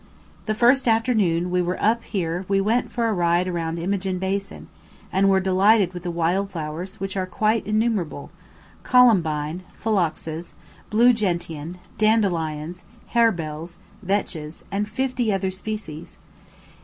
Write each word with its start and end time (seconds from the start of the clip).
The 0.47 0.55
first 0.55 0.87
afternoon 0.87 1.51
we 1.51 1.61
were 1.61 1.79
up 1.79 2.03
here 2.03 2.43
we 2.47 2.59
went 2.59 2.91
for 2.91 3.07
a 3.07 3.13
ride 3.13 3.47
round 3.47 3.77
Imogene 3.77 4.17
basin, 4.17 4.67
and 5.13 5.29
were 5.29 5.39
delighted 5.39 5.93
with 5.93 6.01
the 6.01 6.09
wild 6.09 6.49
flowers, 6.49 6.99
which 6.99 7.15
are 7.15 7.27
quite 7.27 7.67
innumerable 7.67 8.31
columbine, 8.81 9.61
phloxes, 9.79 10.53
blue 10.89 11.13
gentian, 11.13 11.77
dandelions, 11.99 12.83
harebells, 13.13 13.77
vetches, 14.03 14.63
and 14.71 14.89
fifty 14.89 15.31
other 15.31 15.51
species. 15.51 16.17